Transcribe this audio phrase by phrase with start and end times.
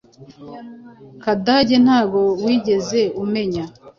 [1.23, 3.63] Kadage ntago wigeze umenya